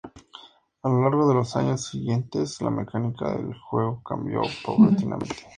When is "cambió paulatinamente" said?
4.01-5.45